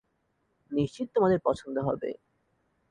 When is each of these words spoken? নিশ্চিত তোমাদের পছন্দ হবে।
নিশ্চিত 0.71 1.07
তোমাদের 1.15 1.39
পছন্দ 1.39 1.75
হবে। 1.79 2.09